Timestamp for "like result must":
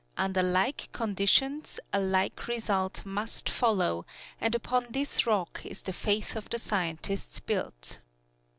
1.99-3.47